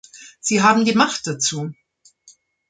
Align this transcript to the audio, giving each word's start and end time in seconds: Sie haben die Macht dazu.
Sie 0.39 0.63
haben 0.63 0.83
die 0.83 0.95
Macht 0.95 1.27
dazu. 1.27 1.73